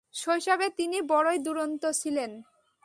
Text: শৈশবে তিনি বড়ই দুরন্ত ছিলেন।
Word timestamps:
শৈশবে 0.13 0.67
তিনি 0.69 0.97
বড়ই 1.01 1.37
দুরন্ত 1.37 1.83
ছিলেন। 1.91 2.31